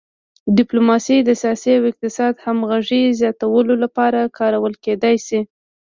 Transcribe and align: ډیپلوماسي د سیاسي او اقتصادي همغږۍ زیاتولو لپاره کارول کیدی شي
ډیپلوماسي 0.57 1.17
د 1.23 1.29
سیاسي 1.41 1.71
او 1.77 1.83
اقتصادي 1.91 2.41
همغږۍ 2.45 3.03
زیاتولو 3.19 3.73
لپاره 3.83 4.31
کارول 4.37 4.73
کیدی 4.83 5.15
شي 5.25 5.39